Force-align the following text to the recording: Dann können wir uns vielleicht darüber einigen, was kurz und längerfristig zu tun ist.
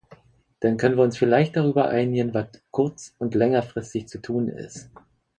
Dann 0.61 0.77
können 0.77 0.95
wir 0.97 1.03
uns 1.03 1.15
vielleicht 1.19 1.55
darüber 1.55 1.89
einigen, 1.89 2.33
was 2.33 2.47
kurz 2.71 3.13
und 3.19 3.35
längerfristig 3.35 4.07
zu 4.07 4.19
tun 4.19 4.47
ist. 4.47 4.89